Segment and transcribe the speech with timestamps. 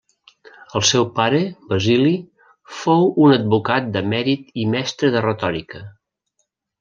[0.77, 1.41] El seu pare,
[1.73, 2.13] Basili,
[2.79, 5.83] fou un advocat de mèrit i mestre de retòrica.